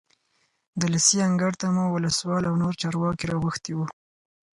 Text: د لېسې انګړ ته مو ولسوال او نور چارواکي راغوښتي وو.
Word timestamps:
د 0.79 0.81
لېسې 0.93 1.17
انګړ 1.27 1.51
ته 1.61 1.67
مو 1.75 1.85
ولسوال 1.95 2.43
او 2.49 2.55
نور 2.61 2.73
چارواکي 2.81 3.25
راغوښتي 3.31 3.71
وو. 3.75 3.85